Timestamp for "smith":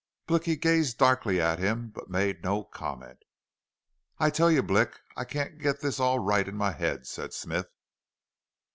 7.35-7.67